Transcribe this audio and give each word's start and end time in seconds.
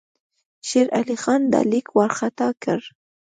شېر 0.67 0.87
علي 0.97 1.15
خان 1.23 1.41
دا 1.53 1.59
لیک 1.71 1.87
وارخطا 1.97 2.49
کړ. 2.63 2.79